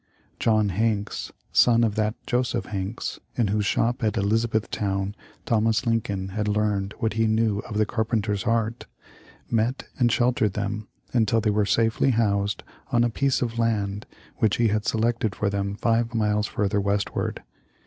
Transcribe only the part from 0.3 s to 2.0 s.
John Hanks, son of